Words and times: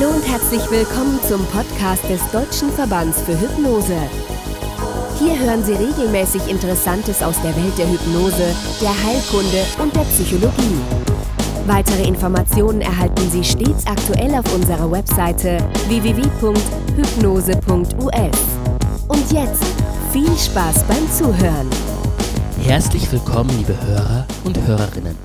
Hallo 0.00 0.14
und 0.14 0.26
herzlich 0.26 0.62
willkommen 0.70 1.20
zum 1.28 1.44
Podcast 1.48 2.08
des 2.08 2.22
Deutschen 2.30 2.72
Verbands 2.72 3.20
für 3.20 3.38
Hypnose. 3.38 3.98
Hier 5.18 5.38
hören 5.38 5.62
Sie 5.62 5.74
regelmäßig 5.74 6.48
Interessantes 6.48 7.22
aus 7.22 7.36
der 7.42 7.54
Welt 7.54 7.76
der 7.76 7.86
Hypnose, 7.86 8.54
der 8.80 8.94
Heilkunde 9.04 9.62
und 9.82 9.94
der 9.94 10.04
Psychologie. 10.04 10.80
Weitere 11.66 12.04
Informationen 12.04 12.80
erhalten 12.80 13.30
Sie 13.30 13.44
stets 13.44 13.86
aktuell 13.86 14.34
auf 14.36 14.54
unserer 14.54 14.90
Webseite 14.90 15.58
www.hypnose.us. 15.88 18.40
Und 19.06 19.32
jetzt 19.32 19.64
viel 20.12 20.34
Spaß 20.34 20.84
beim 20.84 21.12
Zuhören. 21.12 21.68
Herzlich 22.62 23.12
willkommen, 23.12 23.50
liebe 23.58 23.78
Hörer 23.86 24.26
und 24.44 24.66
Hörerinnen. 24.66 25.18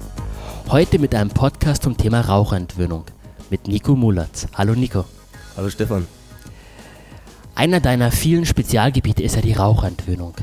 Heute 0.69 0.99
mit 0.99 1.15
einem 1.15 1.29
Podcast 1.29 1.83
zum 1.83 1.95
Thema 1.95 2.19
Raucherentwöhnung 2.19 3.05
mit 3.49 3.67
Nico 3.67 3.95
Mulatz. 3.95 4.47
Hallo 4.53 4.73
Nico. 4.73 5.05
Hallo 5.55 5.69
Stefan. 5.69 6.07
Einer 7.53 7.79
deiner 7.79 8.11
vielen 8.11 8.45
Spezialgebiete 8.45 9.23
ist 9.23 9.35
ja 9.35 9.41
die 9.41 9.53
Raucherentwöhnung. 9.53 10.33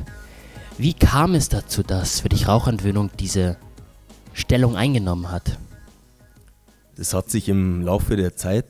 Wie 0.78 0.94
kam 0.94 1.34
es 1.34 1.48
dazu, 1.48 1.82
dass 1.82 2.20
für 2.20 2.28
dich 2.28 2.48
Raucherentwöhnung 2.48 3.10
diese 3.18 3.56
Stellung 4.32 4.76
eingenommen 4.76 5.30
hat? 5.30 5.58
Das 6.96 7.12
hat 7.12 7.30
sich 7.30 7.48
im 7.48 7.82
Laufe 7.82 8.16
der 8.16 8.36
Zeit 8.36 8.66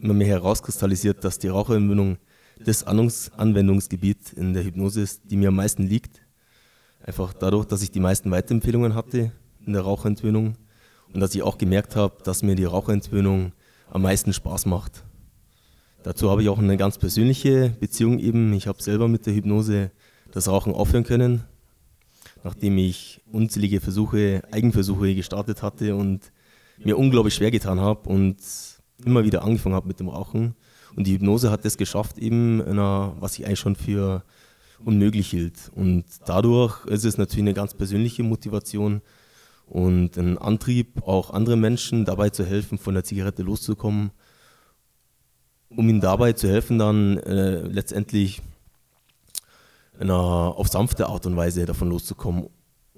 immer 0.00 0.14
mehr 0.14 0.28
herauskristallisiert, 0.28 1.24
dass 1.24 1.38
die 1.38 1.48
Raucherentwöhnung 1.48 2.18
das 2.58 2.84
Anwendungsgebiet 2.84 4.32
in 4.32 4.54
der 4.54 4.64
Hypnose 4.64 5.02
ist, 5.02 5.22
die 5.24 5.36
mir 5.36 5.48
am 5.48 5.56
meisten 5.56 5.84
liegt. 5.84 6.20
Einfach 7.04 7.32
dadurch, 7.32 7.66
dass 7.66 7.82
ich 7.82 7.90
die 7.90 8.00
meisten 8.00 8.30
Weiterempfehlungen 8.30 8.94
hatte 8.94 9.32
in 9.64 9.72
der 9.72 9.82
Raucherentwöhnung 9.82 10.56
und 11.12 11.20
dass 11.20 11.34
ich 11.34 11.42
auch 11.42 11.58
gemerkt 11.58 11.96
habe, 11.96 12.16
dass 12.24 12.42
mir 12.42 12.56
die 12.56 12.64
Raucherentwöhnung 12.64 13.52
am 13.90 14.02
meisten 14.02 14.32
Spaß 14.32 14.66
macht. 14.66 15.04
Dazu 16.02 16.30
habe 16.30 16.42
ich 16.42 16.48
auch 16.48 16.58
eine 16.58 16.76
ganz 16.76 16.98
persönliche 16.98 17.74
Beziehung 17.80 18.18
eben. 18.18 18.52
Ich 18.52 18.66
habe 18.66 18.82
selber 18.82 19.08
mit 19.08 19.26
der 19.26 19.34
Hypnose 19.34 19.90
das 20.30 20.48
Rauchen 20.48 20.74
aufhören 20.74 21.04
können, 21.04 21.44
nachdem 22.44 22.78
ich 22.78 23.20
unzählige 23.32 23.80
Versuche, 23.80 24.42
Eigenversuche 24.52 25.14
gestartet 25.14 25.62
hatte 25.62 25.96
und 25.96 26.32
mir 26.78 26.98
unglaublich 26.98 27.34
schwer 27.34 27.50
getan 27.50 27.80
habe 27.80 28.08
und 28.08 28.36
immer 29.04 29.24
wieder 29.24 29.42
angefangen 29.42 29.74
habe 29.74 29.88
mit 29.88 30.00
dem 30.00 30.08
Rauchen. 30.08 30.54
Und 30.94 31.06
die 31.06 31.14
Hypnose 31.14 31.50
hat 31.50 31.64
es 31.64 31.76
geschafft, 31.76 32.18
eben, 32.18 32.62
einer, 32.62 33.14
was 33.20 33.38
ich 33.38 33.46
eigentlich 33.46 33.60
schon 33.60 33.76
für 33.76 34.22
unmöglich 34.84 35.30
hielt. 35.30 35.70
Und 35.74 36.04
dadurch 36.26 36.84
ist 36.86 37.04
es 37.04 37.18
natürlich 37.18 37.42
eine 37.42 37.54
ganz 37.54 37.74
persönliche 37.74 38.22
Motivation, 38.22 39.02
und 39.66 40.16
ein 40.16 40.38
Antrieb, 40.38 41.02
auch 41.06 41.30
andere 41.30 41.56
Menschen 41.56 42.04
dabei 42.04 42.30
zu 42.30 42.44
helfen, 42.44 42.78
von 42.78 42.94
der 42.94 43.04
Zigarette 43.04 43.42
loszukommen, 43.42 44.10
um 45.68 45.88
ihnen 45.88 46.00
dabei 46.00 46.32
zu 46.32 46.48
helfen, 46.48 46.78
dann 46.78 47.18
äh, 47.18 47.62
letztendlich 47.62 48.42
einer, 49.98 50.14
auf 50.14 50.68
sanfte 50.68 51.06
Art 51.08 51.26
und 51.26 51.36
Weise 51.36 51.66
davon 51.66 51.88
loszukommen. 51.88 52.48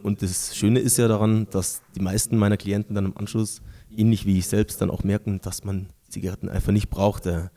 Und 0.02 0.22
das 0.22 0.54
Schöne 0.56 0.78
ist 0.80 0.98
ja 0.98 1.08
daran, 1.08 1.48
dass 1.50 1.82
die 1.96 2.00
meisten 2.00 2.36
meiner 2.36 2.56
Klienten 2.56 2.94
dann 2.94 3.06
im 3.06 3.16
Anschluss, 3.16 3.62
ähnlich 3.90 4.26
wie 4.26 4.38
ich 4.38 4.46
selbst, 4.46 4.80
dann 4.80 4.90
auch 4.90 5.02
merken, 5.02 5.40
dass 5.40 5.64
man 5.64 5.88
Zigaretten 6.08 6.48
einfach 6.48 6.72
nicht 6.72 6.90
brauchte. 6.90 7.50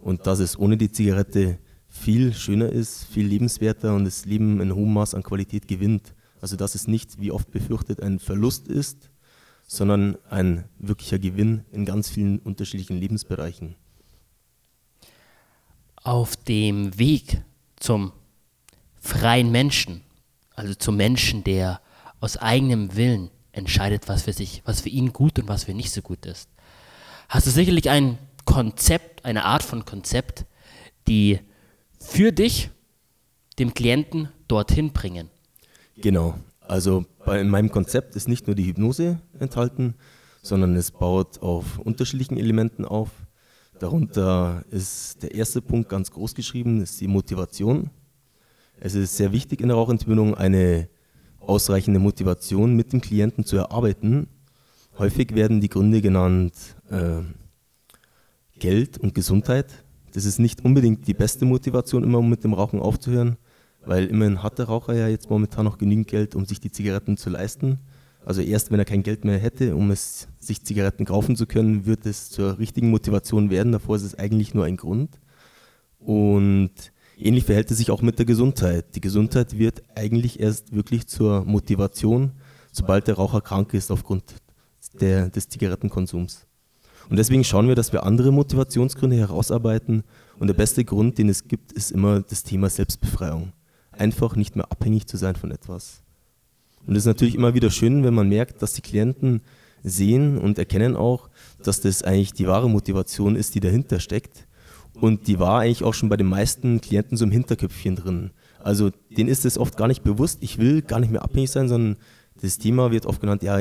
Und 0.00 0.26
dass 0.26 0.38
es 0.38 0.58
ohne 0.58 0.76
die 0.76 0.90
Zigarette 0.90 1.58
viel 1.86 2.34
schöner 2.34 2.68
ist, 2.68 3.04
viel 3.04 3.26
lebenswerter 3.26 3.94
und 3.94 4.04
das 4.04 4.24
Leben 4.24 4.60
in 4.60 4.74
hohem 4.74 4.92
Maß 4.92 5.14
an 5.14 5.22
Qualität 5.22 5.68
gewinnt. 5.68 6.14
Also 6.44 6.56
dass 6.56 6.74
es 6.74 6.86
nicht, 6.86 7.18
wie 7.22 7.30
oft 7.30 7.50
befürchtet, 7.50 8.02
ein 8.02 8.18
Verlust 8.18 8.68
ist, 8.68 9.08
sondern 9.66 10.18
ein 10.28 10.68
wirklicher 10.78 11.18
Gewinn 11.18 11.64
in 11.72 11.86
ganz 11.86 12.10
vielen 12.10 12.38
unterschiedlichen 12.38 12.98
Lebensbereichen. 12.98 13.76
Auf 16.02 16.36
dem 16.36 16.98
Weg 16.98 17.40
zum 17.76 18.12
freien 19.00 19.52
Menschen, 19.52 20.02
also 20.54 20.74
zum 20.74 20.98
Menschen, 20.98 21.44
der 21.44 21.80
aus 22.20 22.36
eigenem 22.36 22.94
Willen 22.94 23.30
entscheidet, 23.52 24.06
was 24.08 24.24
für 24.24 24.34
sich, 24.34 24.60
was 24.66 24.82
für 24.82 24.90
ihn 24.90 25.14
gut 25.14 25.38
und 25.38 25.48
was 25.48 25.64
für 25.64 25.72
nicht 25.72 25.92
so 25.92 26.02
gut 26.02 26.26
ist, 26.26 26.50
hast 27.30 27.46
du 27.46 27.50
sicherlich 27.52 27.88
ein 27.88 28.18
Konzept, 28.44 29.24
eine 29.24 29.46
Art 29.46 29.62
von 29.62 29.86
Konzept, 29.86 30.44
die 31.08 31.40
für 31.98 32.32
dich 32.32 32.68
dem 33.58 33.72
Klienten 33.72 34.28
dorthin 34.46 34.92
bringen. 34.92 35.30
Genau. 35.96 36.34
Also 36.60 37.04
bei, 37.24 37.40
in 37.40 37.48
meinem 37.48 37.70
Konzept 37.70 38.16
ist 38.16 38.28
nicht 38.28 38.46
nur 38.46 38.56
die 38.56 38.66
Hypnose 38.66 39.20
enthalten, 39.38 39.94
sondern 40.42 40.76
es 40.76 40.90
baut 40.90 41.40
auf 41.42 41.78
unterschiedlichen 41.78 42.38
Elementen 42.38 42.84
auf. 42.84 43.10
Darunter 43.78 44.64
ist 44.70 45.22
der 45.22 45.34
erste 45.34 45.60
Punkt 45.60 45.88
ganz 45.88 46.10
groß 46.10 46.34
geschrieben, 46.34 46.80
ist 46.80 47.00
die 47.00 47.08
Motivation. 47.08 47.90
Es 48.80 48.94
ist 48.94 49.16
sehr 49.16 49.32
wichtig 49.32 49.60
in 49.60 49.68
der 49.68 49.76
Rauchentwöhnung 49.76 50.34
eine 50.34 50.88
ausreichende 51.40 52.00
Motivation 52.00 52.74
mit 52.74 52.92
dem 52.92 53.00
Klienten 53.00 53.44
zu 53.44 53.56
erarbeiten. 53.56 54.28
Häufig 54.98 55.34
werden 55.34 55.60
die 55.60 55.68
Gründe 55.68 56.00
genannt 56.00 56.54
äh, 56.90 57.22
Geld 58.58 58.98
und 58.98 59.14
Gesundheit. 59.14 59.84
Das 60.12 60.24
ist 60.24 60.38
nicht 60.38 60.64
unbedingt 60.64 61.06
die 61.06 61.14
beste 61.14 61.44
Motivation, 61.44 62.04
immer 62.04 62.18
um 62.18 62.30
mit 62.30 62.44
dem 62.44 62.54
Rauchen 62.54 62.80
aufzuhören, 62.80 63.36
weil 63.86 64.06
immerhin 64.06 64.42
hat 64.42 64.58
der 64.58 64.66
Raucher 64.66 64.94
ja 64.94 65.08
jetzt 65.08 65.30
momentan 65.30 65.64
noch 65.64 65.78
genügend 65.78 66.08
Geld, 66.08 66.34
um 66.34 66.44
sich 66.44 66.60
die 66.60 66.72
Zigaretten 66.72 67.16
zu 67.16 67.30
leisten. 67.30 67.78
Also 68.24 68.40
erst 68.40 68.70
wenn 68.70 68.78
er 68.78 68.84
kein 68.84 69.02
Geld 69.02 69.24
mehr 69.24 69.38
hätte, 69.38 69.76
um 69.76 69.90
es 69.90 70.28
sich 70.38 70.64
Zigaretten 70.64 71.04
kaufen 71.04 71.36
zu 71.36 71.46
können, 71.46 71.84
wird 71.84 72.06
es 72.06 72.30
zur 72.30 72.58
richtigen 72.58 72.90
Motivation 72.90 73.50
werden. 73.50 73.72
Davor 73.72 73.96
ist 73.96 74.02
es 74.02 74.18
eigentlich 74.18 74.54
nur 74.54 74.64
ein 74.64 74.76
Grund. 74.76 75.18
Und 75.98 76.70
ähnlich 77.18 77.44
verhält 77.44 77.70
es 77.70 77.78
sich 77.78 77.90
auch 77.90 78.00
mit 78.02 78.18
der 78.18 78.26
Gesundheit. 78.26 78.94
Die 78.94 79.00
Gesundheit 79.00 79.58
wird 79.58 79.82
eigentlich 79.94 80.40
erst 80.40 80.74
wirklich 80.74 81.06
zur 81.06 81.44
Motivation, 81.44 82.32
sobald 82.72 83.06
der 83.08 83.16
Raucher 83.16 83.42
krank 83.42 83.74
ist 83.74 83.90
aufgrund 83.90 84.24
der, 85.00 85.28
des 85.28 85.48
Zigarettenkonsums. 85.48 86.46
Und 87.10 87.18
deswegen 87.18 87.44
schauen 87.44 87.68
wir, 87.68 87.74
dass 87.74 87.92
wir 87.92 88.04
andere 88.04 88.32
Motivationsgründe 88.32 89.16
herausarbeiten. 89.16 90.04
Und 90.38 90.46
der 90.46 90.54
beste 90.54 90.86
Grund, 90.86 91.18
den 91.18 91.28
es 91.28 91.46
gibt, 91.46 91.72
ist 91.72 91.90
immer 91.90 92.22
das 92.22 92.42
Thema 92.42 92.70
Selbstbefreiung 92.70 93.52
einfach 93.98 94.36
nicht 94.36 94.56
mehr 94.56 94.70
abhängig 94.70 95.06
zu 95.06 95.16
sein 95.16 95.36
von 95.36 95.50
etwas. 95.50 96.02
Und 96.86 96.94
es 96.96 97.02
ist 97.02 97.06
natürlich 97.06 97.34
immer 97.34 97.54
wieder 97.54 97.70
schön, 97.70 98.04
wenn 98.04 98.14
man 98.14 98.28
merkt, 98.28 98.62
dass 98.62 98.74
die 98.74 98.82
Klienten 98.82 99.40
sehen 99.82 100.38
und 100.38 100.58
erkennen 100.58 100.96
auch, 100.96 101.28
dass 101.62 101.80
das 101.80 102.02
eigentlich 102.02 102.32
die 102.32 102.46
wahre 102.46 102.68
Motivation 102.68 103.36
ist, 103.36 103.54
die 103.54 103.60
dahinter 103.60 104.00
steckt. 104.00 104.46
Und 105.00 105.26
die 105.26 105.38
war 105.38 105.60
eigentlich 105.60 105.84
auch 105.84 105.94
schon 105.94 106.08
bei 106.08 106.16
den 106.16 106.26
meisten 106.26 106.80
Klienten 106.80 107.16
so 107.16 107.24
im 107.24 107.30
Hinterköpfchen 107.30 107.96
drin. 107.96 108.30
Also 108.62 108.90
denen 109.16 109.28
ist 109.28 109.44
es 109.44 109.58
oft 109.58 109.76
gar 109.76 109.88
nicht 109.88 110.02
bewusst, 110.02 110.38
ich 110.40 110.58
will 110.58 110.82
gar 110.82 111.00
nicht 111.00 111.10
mehr 111.10 111.22
abhängig 111.22 111.50
sein, 111.50 111.68
sondern 111.68 111.96
das 112.40 112.58
Thema 112.58 112.90
wird 112.90 113.06
oft 113.06 113.20
genannt, 113.20 113.42
ja, 113.42 113.60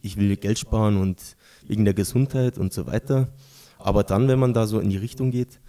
ich 0.00 0.16
will 0.16 0.36
Geld 0.36 0.58
sparen 0.58 0.96
und 0.96 1.20
wegen 1.66 1.84
der 1.84 1.94
Gesundheit 1.94 2.58
und 2.58 2.72
so 2.72 2.86
weiter. 2.86 3.28
Aber 3.78 4.04
dann, 4.04 4.28
wenn 4.28 4.38
man 4.38 4.54
da 4.54 4.66
so 4.66 4.78
in 4.78 4.90
die 4.90 4.96
Richtung 4.96 5.30
geht, 5.30 5.60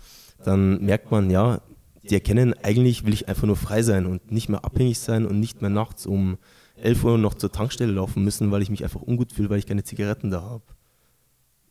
dann 0.44 0.84
merkt 0.84 1.12
man, 1.12 1.30
ja, 1.30 1.62
die 2.10 2.16
erkennen, 2.16 2.54
eigentlich 2.64 3.06
will 3.06 3.14
ich 3.14 3.28
einfach 3.28 3.48
nur 3.48 3.56
frei 3.56 3.82
sein 3.82 4.06
und 4.06 4.32
nicht 4.32 4.50
mehr 4.50 4.64
abhängig 4.64 5.00
sein 5.00 5.26
und 5.26 5.40
nicht 5.40 5.62
mehr 5.62 5.70
nachts 5.70 6.06
um 6.06 6.38
11 6.78 7.04
Uhr 7.04 7.18
noch 7.18 7.34
zur 7.34 7.52
Tankstelle 7.52 7.94
laufen 7.94 8.24
müssen, 8.24 8.52
weil 8.52 8.62
ich 8.62 8.70
mich 8.70 8.84
einfach 8.84 9.02
ungut 9.02 9.32
fühle, 9.32 9.50
weil 9.50 9.60
ich 9.60 9.66
keine 9.66 9.84
Zigaretten 9.84 10.30
da 10.30 10.42
habe. 10.42 10.64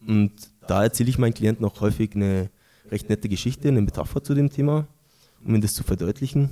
Und 0.06 0.33
da 0.67 0.83
erzähle 0.83 1.11
ich 1.11 1.19
meinen 1.19 1.34
Klienten 1.34 1.65
auch 1.65 1.81
häufig 1.81 2.15
eine 2.15 2.50
recht 2.91 3.09
nette 3.09 3.28
Geschichte, 3.28 3.69
eine 3.69 3.83
Metapher 3.83 4.23
zu 4.23 4.34
dem 4.34 4.50
Thema, 4.50 4.87
um 5.44 5.53
ihnen 5.53 5.62
das 5.62 5.75
zu 5.75 5.84
verdeutlichen. 5.84 6.50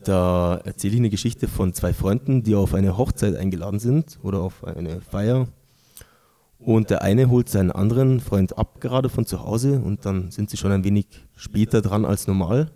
Da 0.00 0.60
erzähle 0.64 0.94
ich 0.94 1.00
eine 1.00 1.10
Geschichte 1.10 1.48
von 1.48 1.74
zwei 1.74 1.92
Freunden, 1.92 2.44
die 2.44 2.54
auf 2.54 2.74
eine 2.74 2.96
Hochzeit 2.96 3.34
eingeladen 3.34 3.80
sind 3.80 4.18
oder 4.22 4.40
auf 4.40 4.64
eine 4.64 5.00
Feier 5.00 5.48
und 6.76 6.90
der 6.90 7.00
eine 7.00 7.30
holt 7.30 7.48
seinen 7.48 7.72
anderen 7.72 8.20
Freund 8.20 8.58
ab, 8.58 8.78
gerade 8.82 9.08
von 9.08 9.24
zu 9.24 9.42
Hause, 9.42 9.80
und 9.80 10.04
dann 10.04 10.30
sind 10.30 10.50
sie 10.50 10.58
schon 10.58 10.70
ein 10.70 10.84
wenig 10.84 11.06
später 11.34 11.80
dran 11.80 12.04
als 12.04 12.26
normal. 12.26 12.70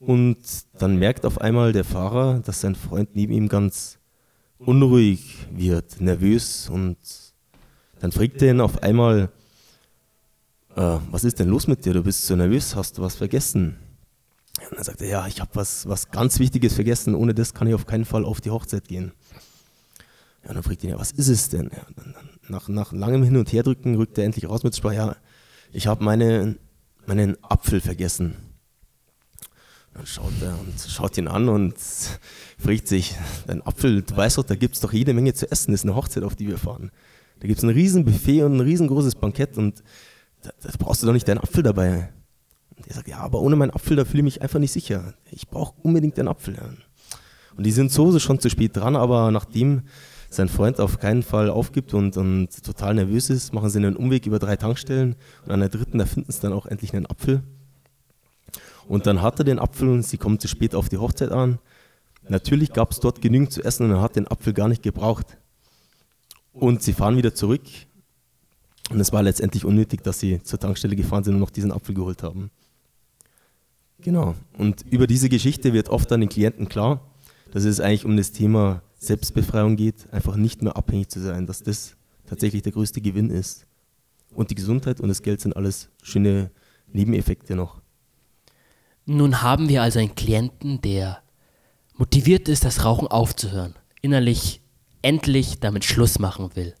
Und 0.00 0.38
dann 0.76 0.96
merkt 0.96 1.24
auf 1.24 1.40
einmal 1.40 1.72
der 1.72 1.84
Fahrer, 1.84 2.40
dass 2.40 2.60
sein 2.60 2.74
Freund 2.74 3.14
neben 3.14 3.32
ihm 3.32 3.48
ganz 3.48 4.00
unruhig 4.58 5.46
wird, 5.52 6.00
nervös. 6.00 6.68
Und 6.68 6.96
dann 8.00 8.10
fragt 8.10 8.42
er 8.42 8.50
ihn 8.50 8.60
auf 8.60 8.82
einmal, 8.82 9.30
äh, 10.74 10.98
was 11.12 11.22
ist 11.22 11.38
denn 11.38 11.48
los 11.48 11.68
mit 11.68 11.84
dir? 11.84 11.92
Du 11.92 12.02
bist 12.02 12.26
so 12.26 12.34
nervös, 12.34 12.74
hast 12.74 12.98
du 12.98 13.02
was 13.02 13.14
vergessen? 13.14 13.76
Und 14.68 14.78
dann 14.78 14.84
sagt 14.84 15.00
er, 15.00 15.06
ja, 15.06 15.26
ich 15.28 15.40
habe 15.40 15.52
was, 15.54 15.88
was 15.88 16.10
ganz 16.10 16.40
Wichtiges 16.40 16.74
vergessen, 16.74 17.14
ohne 17.14 17.34
das 17.34 17.54
kann 17.54 17.68
ich 17.68 17.74
auf 17.74 17.86
keinen 17.86 18.04
Fall 18.04 18.24
auf 18.24 18.40
die 18.40 18.50
Hochzeit 18.50 18.88
gehen. 18.88 19.12
Ja, 20.44 20.54
dann 20.54 20.62
fragt 20.64 20.82
ihn, 20.82 20.90
ja, 20.90 20.98
was 20.98 21.12
ist 21.12 21.28
es 21.28 21.48
denn? 21.48 21.70
Ja, 21.72 21.86
dann, 21.94 22.14
dann, 22.14 22.31
nach, 22.48 22.68
nach 22.68 22.92
langem 22.92 23.22
Hin 23.22 23.36
und 23.36 23.52
Herdrücken 23.52 23.94
rückt 23.96 24.18
er 24.18 24.24
endlich 24.24 24.48
raus 24.48 24.62
mit 24.62 24.76
Sprache, 24.76 24.94
ja, 24.94 25.16
ich 25.72 25.86
habe 25.86 26.04
meine, 26.04 26.56
meinen 27.06 27.42
Apfel 27.42 27.80
vergessen. 27.80 28.36
Dann 29.94 30.06
schaut 30.06 30.32
er 30.40 30.58
und 30.58 30.74
schaut 30.88 31.18
ihn 31.18 31.28
an 31.28 31.48
und 31.48 31.74
fragt 32.58 32.88
sich, 32.88 33.14
dein 33.46 33.64
Apfel, 33.66 34.02
du 34.02 34.16
weißt 34.16 34.38
doch, 34.38 34.44
da 34.44 34.54
gibt 34.54 34.74
es 34.74 34.80
doch 34.80 34.92
jede 34.92 35.12
Menge 35.12 35.34
zu 35.34 35.50
essen, 35.50 35.72
das 35.72 35.80
ist 35.80 35.84
eine 35.84 35.94
Hochzeit, 35.94 36.22
auf 36.22 36.34
die 36.34 36.48
wir 36.48 36.58
fahren. 36.58 36.90
Da 37.40 37.46
gibt 37.46 37.58
es 37.58 37.64
ein 37.64 37.70
riesen 37.70 38.04
Buffet 38.04 38.42
und 38.42 38.56
ein 38.56 38.60
riesengroßes 38.60 39.16
Bankett 39.16 39.58
und 39.58 39.82
da, 40.42 40.50
da 40.62 40.70
brauchst 40.78 41.02
du 41.02 41.06
doch 41.06 41.12
nicht 41.12 41.28
deinen 41.28 41.38
Apfel 41.38 41.62
dabei. 41.62 42.12
Und 42.76 42.88
er 42.88 42.94
sagt, 42.94 43.08
ja, 43.08 43.18
aber 43.18 43.40
ohne 43.40 43.56
meinen 43.56 43.70
Apfel, 43.70 43.96
da 43.96 44.04
fühle 44.04 44.20
ich 44.20 44.24
mich 44.24 44.42
einfach 44.42 44.58
nicht 44.58 44.72
sicher. 44.72 45.14
Ich 45.30 45.48
brauche 45.48 45.74
unbedingt 45.82 46.16
den 46.16 46.28
Apfel. 46.28 46.58
Und 47.56 47.64
die 47.64 47.72
sind 47.72 47.92
so 47.92 48.18
schon 48.18 48.40
zu 48.40 48.48
spät 48.48 48.76
dran, 48.76 48.96
aber 48.96 49.30
nachdem 49.30 49.82
sein 50.34 50.48
Freund 50.48 50.80
auf 50.80 50.98
keinen 50.98 51.22
Fall 51.22 51.50
aufgibt 51.50 51.94
und, 51.94 52.16
und 52.16 52.64
total 52.64 52.94
nervös 52.94 53.30
ist, 53.30 53.52
machen 53.52 53.70
sie 53.70 53.78
einen 53.78 53.96
Umweg 53.96 54.26
über 54.26 54.38
drei 54.38 54.56
Tankstellen 54.56 55.16
und 55.44 55.52
an 55.52 55.60
der 55.60 55.68
dritten, 55.68 55.98
da 55.98 56.06
finden 56.06 56.30
sie 56.30 56.40
dann 56.40 56.52
auch 56.52 56.66
endlich 56.66 56.94
einen 56.94 57.06
Apfel. 57.06 57.42
Und 58.88 59.06
dann 59.06 59.22
hat 59.22 59.38
er 59.38 59.44
den 59.44 59.58
Apfel 59.58 59.88
und 59.88 60.02
sie 60.02 60.18
kommen 60.18 60.38
zu 60.38 60.48
spät 60.48 60.74
auf 60.74 60.88
die 60.88 60.98
Hochzeit 60.98 61.30
an. 61.30 61.58
Natürlich 62.28 62.72
gab 62.72 62.90
es 62.90 63.00
dort 63.00 63.20
genügend 63.20 63.52
zu 63.52 63.62
essen 63.62 63.86
und 63.86 63.92
er 63.92 64.00
hat 64.00 64.16
den 64.16 64.28
Apfel 64.28 64.52
gar 64.52 64.68
nicht 64.68 64.82
gebraucht. 64.82 65.38
Und 66.52 66.82
sie 66.82 66.92
fahren 66.92 67.16
wieder 67.16 67.34
zurück 67.34 67.62
und 68.90 69.00
es 69.00 69.12
war 69.12 69.22
letztendlich 69.22 69.64
unnötig, 69.64 70.02
dass 70.02 70.20
sie 70.20 70.42
zur 70.42 70.58
Tankstelle 70.58 70.96
gefahren 70.96 71.24
sind 71.24 71.34
und 71.34 71.40
noch 71.40 71.50
diesen 71.50 71.72
Apfel 71.72 71.94
geholt 71.94 72.22
haben. 72.22 72.50
Genau. 74.00 74.34
Und 74.58 74.84
über 74.90 75.06
diese 75.06 75.28
Geschichte 75.28 75.72
wird 75.72 75.88
oft 75.88 76.10
dann 76.10 76.20
den 76.20 76.28
Klienten 76.28 76.68
klar, 76.68 77.00
dass 77.52 77.64
es 77.64 77.80
eigentlich 77.80 78.04
um 78.04 78.16
das 78.16 78.32
Thema 78.32 78.82
Selbstbefreiung 79.02 79.74
geht, 79.74 80.12
einfach 80.12 80.36
nicht 80.36 80.62
mehr 80.62 80.76
abhängig 80.76 81.08
zu 81.08 81.20
sein, 81.20 81.46
dass 81.46 81.62
das 81.64 81.96
tatsächlich 82.24 82.62
der 82.62 82.70
größte 82.70 83.00
Gewinn 83.00 83.30
ist. 83.30 83.66
Und 84.32 84.50
die 84.50 84.54
Gesundheit 84.54 85.00
und 85.00 85.08
das 85.08 85.22
Geld 85.22 85.40
sind 85.40 85.56
alles 85.56 85.90
schöne 86.02 86.52
Nebeneffekte 86.86 87.56
noch. 87.56 87.82
Nun 89.04 89.42
haben 89.42 89.68
wir 89.68 89.82
also 89.82 89.98
einen 89.98 90.14
Klienten, 90.14 90.80
der 90.82 91.20
motiviert 91.96 92.48
ist, 92.48 92.64
das 92.64 92.84
Rauchen 92.84 93.08
aufzuhören, 93.08 93.74
innerlich 94.02 94.62
endlich 95.02 95.58
damit 95.58 95.84
Schluss 95.84 96.20
machen 96.20 96.54
will. 96.54 96.74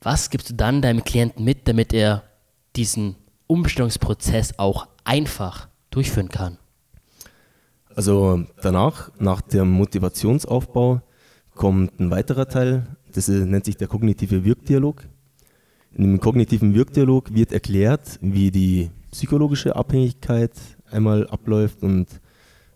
Was 0.00 0.30
gibst 0.30 0.48
du 0.48 0.54
dann 0.54 0.80
deinem 0.80 1.04
Klienten 1.04 1.44
mit, 1.44 1.68
damit 1.68 1.92
er 1.92 2.24
diesen 2.74 3.16
Umstellungsprozess 3.46 4.58
auch 4.58 4.88
einfach 5.04 5.68
durchführen 5.90 6.30
kann? 6.30 6.56
Also 7.98 8.44
danach, 8.62 9.10
nach 9.18 9.40
dem 9.40 9.70
Motivationsaufbau, 9.72 11.02
kommt 11.56 11.98
ein 11.98 12.12
weiterer 12.12 12.46
Teil, 12.46 12.86
das 13.12 13.26
nennt 13.26 13.64
sich 13.64 13.76
der 13.76 13.88
kognitive 13.88 14.44
Wirkdialog. 14.44 15.02
Dem 15.90 16.20
kognitiven 16.20 16.76
Wirkdialog 16.76 17.34
wird 17.34 17.50
erklärt, 17.50 18.20
wie 18.20 18.52
die 18.52 18.90
psychologische 19.10 19.74
Abhängigkeit 19.74 20.52
einmal 20.92 21.26
abläuft 21.26 21.82
und 21.82 22.06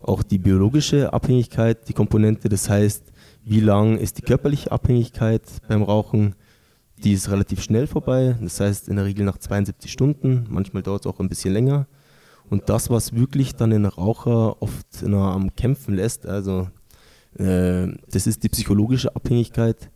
auch 0.00 0.24
die 0.24 0.38
biologische 0.38 1.12
Abhängigkeit, 1.12 1.88
die 1.88 1.92
Komponente. 1.92 2.48
Das 2.48 2.68
heißt, 2.68 3.04
wie 3.44 3.60
lang 3.60 3.98
ist 3.98 4.18
die 4.18 4.22
körperliche 4.22 4.72
Abhängigkeit 4.72 5.44
beim 5.68 5.84
Rauchen? 5.84 6.34
Die 6.96 7.12
ist 7.12 7.30
relativ 7.30 7.62
schnell 7.62 7.86
vorbei. 7.86 8.36
Das 8.40 8.58
heißt, 8.58 8.88
in 8.88 8.96
der 8.96 9.04
Regel 9.04 9.24
nach 9.24 9.38
72 9.38 9.92
Stunden. 9.92 10.46
Manchmal 10.50 10.82
dauert 10.82 11.06
es 11.06 11.12
auch 11.12 11.20
ein 11.20 11.28
bisschen 11.28 11.52
länger. 11.52 11.86
Und 12.52 12.68
das, 12.68 12.90
was 12.90 13.14
wirklich 13.14 13.54
dann 13.54 13.70
den 13.70 13.86
Raucher 13.86 14.60
oft 14.60 14.86
na, 15.06 15.32
am 15.32 15.56
Kämpfen 15.56 15.94
lässt, 15.94 16.26
also 16.26 16.68
äh, 17.38 17.86
das 18.10 18.26
ist 18.26 18.42
die 18.42 18.50
psychologische 18.50 19.16
Abhängigkeit, 19.16 19.90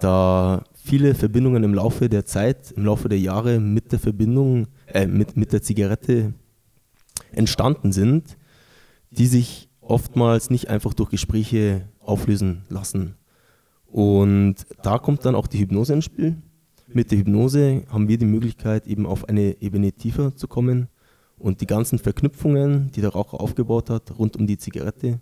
da 0.00 0.64
viele 0.74 1.14
Verbindungen 1.14 1.62
im 1.62 1.74
Laufe 1.74 2.08
der 2.08 2.24
Zeit, 2.24 2.72
im 2.72 2.84
Laufe 2.84 3.08
der 3.08 3.20
Jahre 3.20 3.60
mit 3.60 3.92
der 3.92 4.00
Verbindung, 4.00 4.66
äh, 4.88 5.06
mit, 5.06 5.36
mit 5.36 5.52
der 5.52 5.62
Zigarette 5.62 6.34
entstanden 7.30 7.92
sind, 7.92 8.36
die 9.12 9.28
sich 9.28 9.68
oftmals 9.80 10.50
nicht 10.50 10.70
einfach 10.70 10.94
durch 10.94 11.10
Gespräche 11.10 11.88
auflösen 12.00 12.64
lassen. 12.68 13.14
Und 13.86 14.56
da 14.82 14.98
kommt 14.98 15.24
dann 15.24 15.36
auch 15.36 15.46
die 15.46 15.60
Hypnose 15.60 15.92
ins 15.92 16.06
Spiel. 16.06 16.38
Mit 16.88 17.12
der 17.12 17.18
Hypnose 17.18 17.84
haben 17.88 18.08
wir 18.08 18.18
die 18.18 18.26
Möglichkeit, 18.26 18.88
eben 18.88 19.06
auf 19.06 19.28
eine 19.28 19.62
Ebene 19.62 19.92
tiefer 19.92 20.34
zu 20.34 20.48
kommen 20.48 20.88
und 21.38 21.60
die 21.60 21.66
ganzen 21.66 21.98
Verknüpfungen, 21.98 22.90
die 22.92 23.00
der 23.00 23.10
Raucher 23.10 23.40
aufgebaut 23.40 23.90
hat, 23.90 24.18
rund 24.18 24.36
um 24.36 24.46
die 24.46 24.58
Zigarette, 24.58 25.20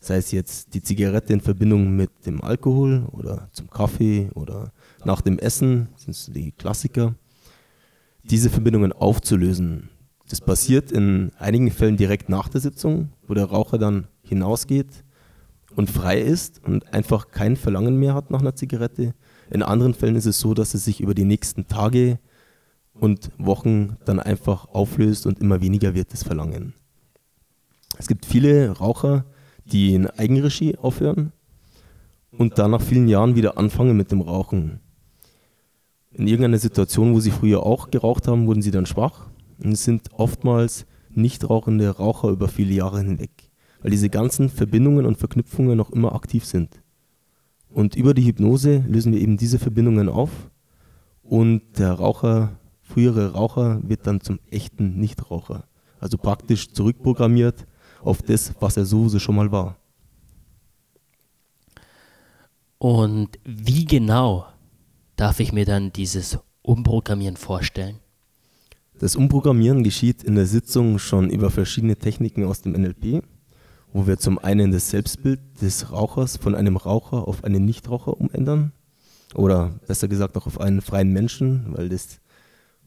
sei 0.00 0.16
es 0.16 0.30
jetzt 0.32 0.74
die 0.74 0.82
Zigarette 0.82 1.32
in 1.32 1.40
Verbindung 1.40 1.94
mit 1.94 2.10
dem 2.26 2.42
Alkohol 2.42 3.04
oder 3.12 3.48
zum 3.52 3.68
Kaffee 3.68 4.30
oder 4.34 4.72
nach 5.04 5.20
dem 5.20 5.38
Essen, 5.38 5.88
sind 5.96 6.10
es 6.10 6.30
die 6.32 6.52
Klassiker, 6.52 7.14
diese 8.22 8.50
Verbindungen 8.50 8.92
aufzulösen. 8.92 9.90
Das 10.28 10.40
passiert 10.40 10.92
in 10.92 11.32
einigen 11.38 11.70
Fällen 11.70 11.96
direkt 11.96 12.28
nach 12.28 12.48
der 12.48 12.60
Sitzung, 12.60 13.10
wo 13.26 13.34
der 13.34 13.46
Raucher 13.46 13.78
dann 13.78 14.06
hinausgeht 14.22 15.04
und 15.74 15.90
frei 15.90 16.20
ist 16.20 16.64
und 16.64 16.92
einfach 16.94 17.30
kein 17.30 17.56
Verlangen 17.56 17.96
mehr 17.96 18.14
hat 18.14 18.30
nach 18.30 18.40
einer 18.40 18.54
Zigarette. 18.54 19.14
In 19.50 19.62
anderen 19.62 19.94
Fällen 19.94 20.16
ist 20.16 20.26
es 20.26 20.38
so, 20.38 20.54
dass 20.54 20.74
es 20.74 20.84
sich 20.84 21.00
über 21.00 21.14
die 21.14 21.24
nächsten 21.24 21.66
Tage 21.66 22.18
und 23.00 23.30
Wochen 23.38 23.96
dann 24.04 24.20
einfach 24.20 24.68
auflöst 24.68 25.26
und 25.26 25.40
immer 25.40 25.60
weniger 25.62 25.94
wird 25.94 26.12
das 26.12 26.22
Verlangen. 26.22 26.74
Es 27.98 28.06
gibt 28.06 28.26
viele 28.26 28.70
Raucher, 28.70 29.24
die 29.64 29.94
in 29.94 30.06
Eigenregie 30.06 30.76
aufhören 30.76 31.32
und 32.30 32.58
dann 32.58 32.72
nach 32.72 32.82
vielen 32.82 33.08
Jahren 33.08 33.34
wieder 33.36 33.58
anfangen 33.58 33.96
mit 33.96 34.12
dem 34.12 34.20
Rauchen. 34.20 34.80
In 36.12 36.26
irgendeiner 36.26 36.58
Situation, 36.58 37.14
wo 37.14 37.20
sie 37.20 37.30
früher 37.30 37.64
auch 37.64 37.90
geraucht 37.90 38.28
haben, 38.28 38.46
wurden 38.46 38.62
sie 38.62 38.70
dann 38.70 38.86
schwach 38.86 39.28
und 39.62 39.72
es 39.72 39.84
sind 39.84 40.12
oftmals 40.12 40.86
nicht 41.10 41.48
rauchende 41.48 41.88
Raucher 41.88 42.28
über 42.28 42.48
viele 42.48 42.74
Jahre 42.74 42.98
hinweg, 42.98 43.30
weil 43.80 43.90
diese 43.90 44.10
ganzen 44.10 44.50
Verbindungen 44.50 45.06
und 45.06 45.16
Verknüpfungen 45.16 45.76
noch 45.76 45.90
immer 45.90 46.14
aktiv 46.14 46.44
sind. 46.44 46.82
Und 47.70 47.96
über 47.96 48.12
die 48.14 48.26
Hypnose 48.26 48.84
lösen 48.86 49.12
wir 49.12 49.20
eben 49.20 49.36
diese 49.36 49.58
Verbindungen 49.58 50.08
auf 50.08 50.30
und 51.22 51.62
der 51.78 51.92
Raucher 51.92 52.59
frühere 52.90 53.32
Raucher 53.32 53.80
wird 53.82 54.06
dann 54.06 54.20
zum 54.20 54.40
echten 54.50 54.98
Nichtraucher. 54.98 55.64
Also 55.98 56.18
praktisch 56.18 56.72
zurückprogrammiert 56.72 57.66
auf 58.02 58.22
das, 58.22 58.52
was 58.60 58.76
er 58.76 58.84
sowieso 58.84 59.18
schon 59.18 59.36
mal 59.36 59.52
war. 59.52 59.76
Und 62.78 63.38
wie 63.44 63.84
genau 63.84 64.46
darf 65.16 65.40
ich 65.40 65.52
mir 65.52 65.66
dann 65.66 65.92
dieses 65.92 66.38
Umprogrammieren 66.62 67.36
vorstellen? 67.36 67.98
Das 68.98 69.16
Umprogrammieren 69.16 69.84
geschieht 69.84 70.22
in 70.22 70.34
der 70.34 70.46
Sitzung 70.46 70.98
schon 70.98 71.30
über 71.30 71.50
verschiedene 71.50 71.96
Techniken 71.96 72.44
aus 72.44 72.62
dem 72.62 72.72
NLP, 72.72 73.22
wo 73.92 74.06
wir 74.06 74.18
zum 74.18 74.38
einen 74.38 74.72
das 74.72 74.90
Selbstbild 74.90 75.40
des 75.60 75.92
Rauchers 75.92 76.36
von 76.36 76.54
einem 76.54 76.76
Raucher 76.76 77.28
auf 77.28 77.44
einen 77.44 77.64
Nichtraucher 77.64 78.18
umändern 78.18 78.72
oder 79.34 79.78
besser 79.86 80.08
gesagt 80.08 80.36
auch 80.36 80.46
auf 80.46 80.60
einen 80.60 80.80
freien 80.80 81.12
Menschen, 81.12 81.76
weil 81.76 81.88
das 81.88 82.20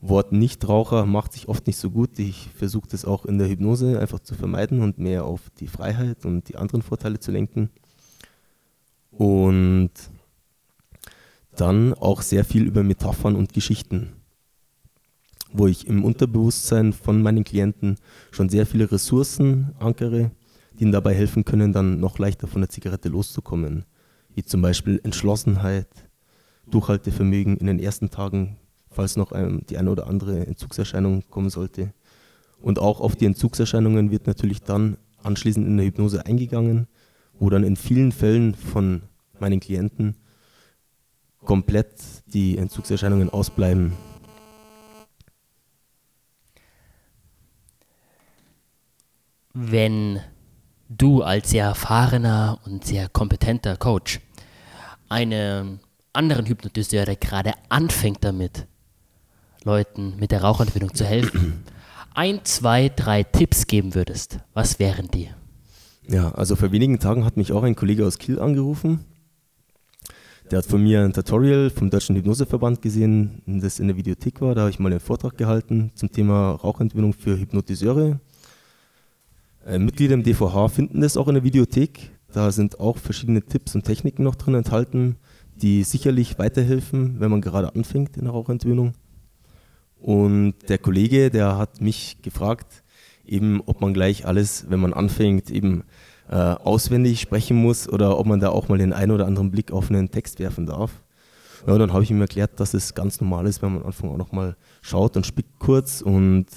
Wort 0.06 0.34
Nichtraucher 0.34 1.06
macht 1.06 1.32
sich 1.32 1.48
oft 1.48 1.66
nicht 1.66 1.78
so 1.78 1.90
gut. 1.90 2.20
Ich 2.20 2.50
versuche 2.58 2.90
das 2.90 3.06
auch 3.06 3.24
in 3.24 3.38
der 3.38 3.48
Hypnose 3.48 4.02
einfach 4.02 4.20
zu 4.20 4.36
vermeiden 4.36 4.82
und 4.82 4.98
mehr 5.00 5.24
auf 5.24 5.50
die 5.62 5.68
Freiheit 5.68 6.26
und 6.26 6.50
die 6.50 6.58
anderen 6.58 6.82
Vorteile 6.82 7.20
zu 7.20 7.32
lenken. 7.32 7.70
Und 9.12 9.92
dann 11.56 11.94
auch 11.94 12.22
sehr 12.22 12.44
viel 12.44 12.64
über 12.64 12.84
Metaphern 12.84 13.38
und 13.38 13.54
Geschichten, 13.54 14.12
wo 15.54 15.68
ich 15.68 15.88
im 15.88 16.04
Unterbewusstsein 16.04 16.92
von 16.92 17.22
meinen 17.22 17.46
Klienten 17.46 17.96
schon 18.32 18.50
sehr 18.50 18.66
viele 18.66 18.92
Ressourcen 18.92 19.74
ankere, 19.80 20.32
die 20.74 20.84
ihnen 20.84 20.92
dabei 20.92 21.14
helfen 21.14 21.46
können, 21.46 21.72
dann 21.72 22.02
noch 22.02 22.20
leichter 22.20 22.48
von 22.48 22.60
der 22.60 22.70
Zigarette 22.70 23.08
loszukommen. 23.08 23.86
Wie 24.36 24.44
zum 24.44 24.62
Beispiel 24.62 25.00
Entschlossenheit, 25.02 25.88
Durchhaltevermögen 26.68 27.56
in 27.56 27.68
den 27.68 27.80
ersten 27.80 28.10
Tagen 28.10 28.58
falls 28.94 29.16
noch 29.16 29.32
ähm, 29.34 29.62
die 29.70 29.78
eine 29.78 29.92
oder 29.92 30.08
andere 30.08 30.46
Entzugserscheinung 30.46 31.24
kommen 31.30 31.50
sollte. 31.50 31.94
Und 32.62 32.80
auch 32.80 33.02
auf 33.02 33.16
die 33.16 33.26
Entzugserscheinungen 33.26 34.12
wird 34.12 34.28
natürlich 34.28 34.62
dann 34.62 34.98
anschließend 35.22 35.68
in 35.68 35.78
der 35.78 35.86
Hypnose 35.86 36.26
eingegangen, 36.26 36.88
wo 37.40 37.50
dann 37.50 37.64
in 37.64 37.76
vielen 37.76 38.12
Fällen 38.12 38.56
von 38.56 39.04
meinen 39.40 39.60
Klienten 39.60 40.16
komplett 41.44 41.94
die 42.28 42.58
Entzugserscheinungen 42.58 43.30
ausbleiben. 43.30 43.94
Wenn 49.54 50.20
du 50.90 51.22
als 51.22 51.52
sehr 51.52 51.66
erfahrener 51.66 52.60
und 52.66 52.86
sehr 52.86 53.08
kompetenter 53.10 53.78
Coach 53.78 54.20
einen 55.10 55.80
anderen 56.12 56.46
Hypnotiseur, 56.46 57.06
der 57.06 57.16
gerade 57.16 57.54
anfängt 57.70 58.24
damit, 58.24 58.68
Leuten 59.64 60.16
mit 60.20 60.32
der 60.32 60.44
Rauchentwicklung 60.44 60.94
zu 60.94 61.06
helfen, 61.06 61.64
ein, 62.14 62.42
zwei, 62.44 62.90
drei 62.90 63.24
Tipps 63.24 63.68
geben 63.68 63.96
würdest, 63.96 64.40
was 64.54 64.80
wären 64.80 65.10
die? 65.10 65.30
Ja, 66.08 66.32
also 66.32 66.56
vor 66.56 66.72
wenigen 66.72 67.00
Tagen 67.00 67.26
hat 67.26 67.38
mich 67.38 67.52
auch 67.52 67.64
ein 67.64 67.76
Kollege 67.76 68.06
aus 68.06 68.18
Kiel 68.18 68.40
angerufen. 68.40 69.06
Der 70.52 70.60
hat 70.60 70.66
von 70.66 70.84
mir 70.84 71.02
ein 71.02 71.14
Tutorial 71.14 71.70
vom 71.70 71.90
Deutschen 71.90 72.16
Hypnoseverband 72.16 72.82
gesehen, 72.82 73.42
das 73.46 73.80
in 73.80 73.88
der 73.88 73.96
Videothek 73.96 74.42
war. 74.42 74.54
Da 74.54 74.62
habe 74.62 74.70
ich 74.70 74.80
mal 74.80 74.92
einen 74.92 75.00
Vortrag 75.00 75.38
gehalten 75.38 75.92
zum 75.96 76.12
Thema 76.12 76.52
Rauchentwicklung 76.52 77.14
für 77.14 77.40
Hypnotiseure. 77.40 78.20
Äh, 79.66 79.80
Mitglieder 79.80 80.14
im 80.14 80.24
DVH 80.24 80.68
finden 80.68 81.02
das 81.02 81.16
auch 81.16 81.28
in 81.30 81.36
der 81.36 81.44
Videothek. 81.44 82.12
Da 82.34 82.52
sind 82.52 82.80
auch 82.80 82.98
verschiedene 82.98 83.42
Tipps 83.42 83.74
und 83.76 83.84
Techniken 83.84 84.24
noch 84.24 84.36
drin 84.36 84.56
enthalten, 84.56 85.16
die 85.56 85.84
sicherlich 85.84 86.38
weiterhelfen, 86.40 87.20
wenn 87.20 87.32
man 87.32 87.42
gerade 87.42 87.74
anfängt 87.74 88.18
in 88.18 88.26
der 88.26 88.34
Rauchentwöhnung. 88.34 88.94
Und 90.04 90.56
der 90.68 90.80
Kollege, 90.80 91.30
der 91.30 91.58
hat 91.58 91.80
mich 91.80 92.22
gefragt, 92.22 92.84
eben 93.26 93.62
ob 93.66 93.80
man 93.80 93.94
gleich 93.94 94.28
alles, 94.28 94.66
wenn 94.70 94.82
man 94.82 94.94
anfängt, 94.94 95.50
eben 95.50 95.86
äh, 96.30 96.36
auswendig 96.36 97.22
sprechen 97.22 97.56
muss 97.56 97.88
oder 97.88 98.20
ob 98.20 98.26
man 98.26 98.42
da 98.42 98.50
auch 98.50 98.68
mal 98.68 98.78
den 98.78 98.92
einen 98.92 99.14
oder 99.14 99.26
anderen 99.26 99.50
Blick 99.50 99.72
auf 99.72 99.90
einen 99.90 100.12
Text 100.12 100.40
werfen 100.40 100.66
darf. 100.66 101.02
Ja, 101.66 101.78
dann 101.78 101.94
habe 101.94 102.04
ich 102.04 102.12
ihm 102.12 102.20
erklärt, 102.20 102.60
dass 102.60 102.74
es 102.74 102.94
ganz 102.96 103.22
normal 103.22 103.48
ist, 103.48 103.62
wenn 103.62 103.72
man 103.72 103.84
am 103.84 103.88
Anfang 103.88 104.10
auch 104.10 104.18
nochmal 104.18 104.58
schaut 104.82 105.16
und 105.16 105.26
spickt 105.26 105.58
kurz 105.58 106.02
und 106.02 106.48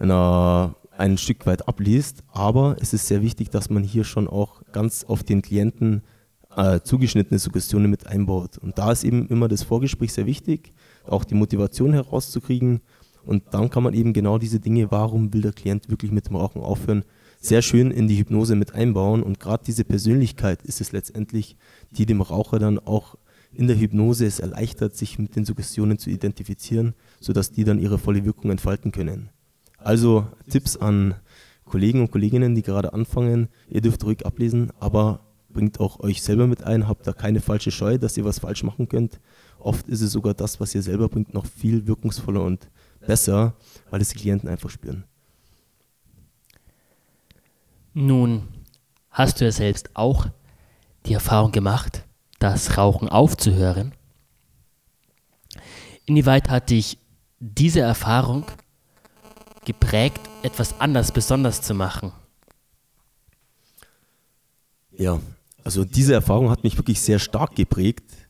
na, 0.00 0.74
ein 0.96 1.18
Stück 1.18 1.46
weit 1.46 1.68
abliest. 1.68 2.24
Aber 2.32 2.74
es 2.80 2.92
ist 2.92 3.06
sehr 3.06 3.22
wichtig, 3.22 3.50
dass 3.50 3.70
man 3.70 3.84
hier 3.84 4.02
schon 4.02 4.26
auch 4.26 4.62
ganz 4.72 5.04
auf 5.04 5.22
den 5.22 5.40
Klienten 5.42 6.02
äh, 6.56 6.80
zugeschnittene 6.80 7.38
Suggestionen 7.38 7.88
mit 7.88 8.08
einbaut. 8.08 8.58
Und 8.58 8.78
da 8.78 8.90
ist 8.90 9.04
eben 9.04 9.28
immer 9.28 9.46
das 9.46 9.62
Vorgespräch 9.62 10.12
sehr 10.12 10.26
wichtig, 10.26 10.72
auch 11.08 11.24
die 11.24 11.34
Motivation 11.34 11.92
herauszukriegen. 11.92 12.80
Und 13.24 13.44
dann 13.52 13.70
kann 13.70 13.82
man 13.82 13.94
eben 13.94 14.12
genau 14.12 14.38
diese 14.38 14.60
Dinge, 14.60 14.90
warum 14.90 15.32
will 15.32 15.42
der 15.42 15.52
Klient 15.52 15.90
wirklich 15.90 16.12
mit 16.12 16.28
dem 16.28 16.36
Rauchen 16.36 16.62
aufhören, 16.62 17.04
sehr 17.40 17.62
schön 17.62 17.90
in 17.90 18.08
die 18.08 18.18
Hypnose 18.18 18.56
mit 18.56 18.74
einbauen. 18.74 19.22
Und 19.22 19.38
gerade 19.40 19.64
diese 19.66 19.84
Persönlichkeit 19.84 20.62
ist 20.62 20.80
es 20.80 20.92
letztendlich, 20.92 21.56
die 21.90 22.06
dem 22.06 22.20
Raucher 22.20 22.58
dann 22.58 22.78
auch 22.78 23.16
in 23.52 23.66
der 23.66 23.78
Hypnose 23.78 24.26
es 24.26 24.40
erleichtert, 24.40 24.96
sich 24.96 25.18
mit 25.18 25.36
den 25.36 25.44
Suggestionen 25.44 25.98
zu 25.98 26.10
identifizieren, 26.10 26.94
sodass 27.20 27.50
die 27.50 27.64
dann 27.64 27.78
ihre 27.78 27.98
volle 27.98 28.24
Wirkung 28.24 28.50
entfalten 28.50 28.92
können. 28.92 29.30
Also 29.78 30.26
Tipps 30.50 30.76
an 30.76 31.14
Kollegen 31.64 32.00
und 32.00 32.10
Kolleginnen, 32.10 32.54
die 32.54 32.62
gerade 32.62 32.92
anfangen, 32.92 33.48
ihr 33.68 33.80
dürft 33.80 34.04
ruhig 34.04 34.26
ablesen, 34.26 34.72
aber 34.80 35.20
bringt 35.50 35.80
auch 35.80 36.00
euch 36.00 36.22
selber 36.22 36.46
mit 36.46 36.62
ein, 36.64 36.88
habt 36.88 37.06
da 37.06 37.12
keine 37.12 37.40
falsche 37.40 37.70
Scheu, 37.70 37.98
dass 37.98 38.16
ihr 38.16 38.24
was 38.24 38.40
falsch 38.40 38.64
machen 38.64 38.88
könnt. 38.88 39.20
Oft 39.58 39.88
ist 39.88 40.00
es 40.00 40.12
sogar 40.12 40.34
das, 40.34 40.60
was 40.60 40.74
ihr 40.74 40.82
selber 40.82 41.08
bringt, 41.08 41.34
noch 41.34 41.46
viel 41.46 41.86
wirkungsvoller 41.86 42.42
und 42.42 42.68
besser, 43.00 43.54
weil 43.90 44.00
es 44.00 44.10
die 44.10 44.18
Klienten 44.18 44.48
einfach 44.48 44.70
spüren. 44.70 45.04
Nun, 47.94 48.46
hast 49.10 49.40
du 49.40 49.44
ja 49.44 49.52
selbst 49.52 49.90
auch 49.94 50.26
die 51.06 51.14
Erfahrung 51.14 51.50
gemacht, 51.50 52.04
das 52.38 52.76
Rauchen 52.76 53.08
aufzuhören? 53.08 53.92
Inwieweit 56.06 56.48
hat 56.48 56.70
dich 56.70 56.98
diese 57.40 57.80
Erfahrung 57.80 58.44
geprägt, 59.64 60.20
etwas 60.42 60.80
anders 60.80 61.12
besonders 61.12 61.60
zu 61.60 61.74
machen? 61.74 62.12
Ja, 64.92 65.20
also 65.64 65.84
diese 65.84 66.14
Erfahrung 66.14 66.50
hat 66.50 66.64
mich 66.64 66.76
wirklich 66.76 67.00
sehr 67.00 67.18
stark 67.18 67.54
geprägt, 67.54 68.27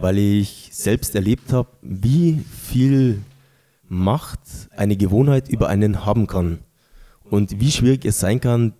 weil 0.00 0.18
ich 0.18 0.70
selbst 0.72 1.14
erlebt 1.14 1.52
habe, 1.52 1.68
wie 1.82 2.44
viel 2.62 3.22
Macht 3.88 4.40
eine 4.76 4.96
Gewohnheit 4.96 5.48
über 5.48 5.68
einen 5.68 6.04
haben 6.04 6.26
kann 6.26 6.58
und 7.24 7.60
wie 7.60 7.70
schwierig 7.70 8.04
es 8.04 8.20
sein 8.20 8.40
kann, 8.40 8.74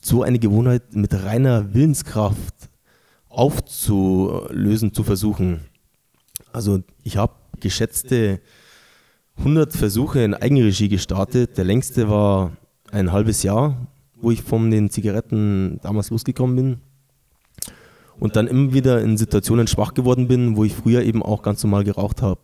so 0.00 0.22
eine 0.22 0.38
Gewohnheit 0.38 0.94
mit 0.94 1.12
reiner 1.12 1.74
Willenskraft 1.74 2.54
aufzulösen, 3.28 4.92
zu 4.92 5.04
versuchen. 5.04 5.60
Also 6.52 6.82
ich 7.02 7.16
habe 7.16 7.34
geschätzte 7.60 8.40
100 9.38 9.72
Versuche 9.72 10.22
in 10.22 10.34
Eigenregie 10.34 10.88
gestartet. 10.88 11.56
Der 11.56 11.64
längste 11.64 12.08
war 12.08 12.52
ein 12.90 13.12
halbes 13.12 13.42
Jahr, 13.42 13.86
wo 14.16 14.30
ich 14.30 14.42
von 14.42 14.70
den 14.70 14.90
Zigaretten 14.90 15.78
damals 15.82 16.10
losgekommen 16.10 16.56
bin. 16.56 16.80
Und 18.20 18.36
dann 18.36 18.46
immer 18.46 18.72
wieder 18.72 19.00
in 19.00 19.16
Situationen 19.16 19.66
schwach 19.66 19.94
geworden 19.94 20.28
bin, 20.28 20.56
wo 20.56 20.64
ich 20.64 20.74
früher 20.74 21.02
eben 21.02 21.22
auch 21.22 21.42
ganz 21.42 21.64
normal 21.64 21.84
geraucht 21.84 22.22
habe. 22.22 22.42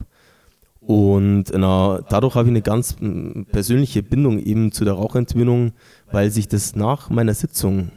Und 0.80 1.44
na, 1.52 2.00
dadurch 2.08 2.34
habe 2.34 2.46
ich 2.46 2.52
eine 2.52 2.62
ganz 2.62 2.96
persönliche 3.52 4.02
Bindung 4.02 4.38
eben 4.38 4.72
zu 4.72 4.84
der 4.84 4.94
Rauchentwöhnung, 4.94 5.72
weil 6.10 6.30
sich 6.30 6.48
das 6.48 6.76
nach 6.76 7.10
meiner 7.10 7.34
Sitzung, 7.34 7.90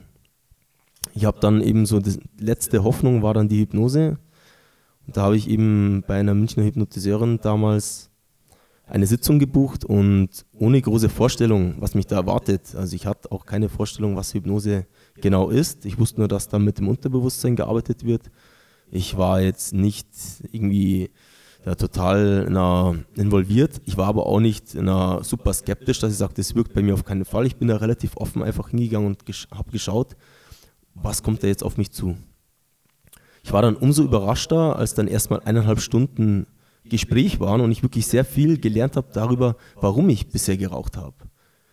ich 1.13 1.25
habe 1.25 1.39
dann 1.39 1.61
eben 1.61 1.85
so, 1.85 1.99
die 1.99 2.19
letzte 2.39 2.83
Hoffnung 2.83 3.23
war 3.23 3.33
dann 3.33 3.47
die 3.47 3.59
Hypnose. 3.59 4.17
Und 5.07 5.17
da 5.17 5.23
habe 5.23 5.37
ich 5.37 5.49
eben 5.49 6.03
bei 6.07 6.19
einer 6.19 6.33
Münchner 6.33 6.63
Hypnotiseurin 6.63 7.39
damals 7.41 8.08
eine 8.89 9.05
Sitzung 9.05 9.39
gebucht 9.39 9.85
und 9.85 10.29
ohne 10.53 10.81
große 10.81 11.09
Vorstellung, 11.09 11.75
was 11.79 11.93
mich 11.93 12.07
da 12.07 12.17
erwartet. 12.17 12.75
Also 12.75 12.95
ich 12.95 13.05
hatte 13.05 13.31
auch 13.31 13.45
keine 13.45 13.69
Vorstellung, 13.69 14.15
was 14.15 14.33
Hypnose 14.33 14.87
genau 15.15 15.49
ist. 15.49 15.85
Ich 15.85 15.99
wusste 15.99 16.19
nur, 16.19 16.27
dass 16.27 16.47
da 16.47 16.57
mit 16.59 16.79
dem 16.79 16.87
Unterbewusstsein 16.87 17.55
gearbeitet 17.55 18.03
wird. 18.03 18.31
Ich 18.91 19.17
war 19.17 19.41
jetzt 19.41 19.73
nicht 19.73 20.07
irgendwie 20.51 21.11
ja, 21.65 21.75
total 21.75 22.47
na, 22.49 22.95
involviert. 23.15 23.79
Ich 23.85 23.97
war 23.97 24.07
aber 24.07 24.25
auch 24.25 24.39
nicht 24.39 24.73
na, 24.73 25.23
super 25.23 25.53
skeptisch, 25.53 25.99
dass 25.99 26.11
ich 26.11 26.17
sage, 26.17 26.33
das 26.35 26.55
wirkt 26.55 26.73
bei 26.73 26.81
mir 26.81 26.95
auf 26.95 27.05
keinen 27.05 27.25
Fall. 27.25 27.45
Ich 27.45 27.57
bin 27.57 27.67
da 27.67 27.77
relativ 27.77 28.17
offen 28.17 28.41
einfach 28.41 28.69
hingegangen 28.69 29.07
und 29.07 29.25
gesch 29.25 29.47
habe 29.51 29.69
geschaut, 29.71 30.15
was 30.95 31.21
kommt 31.21 31.43
da 31.43 31.47
jetzt 31.47 31.63
auf 31.63 31.77
mich 31.77 31.91
zu. 31.91 32.17
Ich 33.43 33.53
war 33.53 33.61
dann 33.61 33.75
umso 33.75 34.03
überraschter, 34.03 34.75
als 34.75 34.95
dann 34.95 35.07
erstmal 35.07 35.41
eineinhalb 35.41 35.79
Stunden 35.79 36.47
Gespräch 36.89 37.39
waren 37.39 37.61
und 37.61 37.71
ich 37.71 37.83
wirklich 37.83 38.07
sehr 38.07 38.25
viel 38.25 38.59
gelernt 38.59 38.95
habe 38.95 39.07
darüber, 39.13 39.55
warum 39.75 40.09
ich 40.09 40.29
bisher 40.29 40.57
geraucht 40.57 40.97
habe. 40.97 41.15